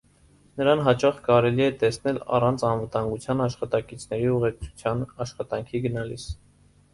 [0.59, 6.27] Նրան հաճախ կարելի է տեսնել առանց անվտանգության աշխատակիցների ուղեկցության աշխատանքի գնալիս։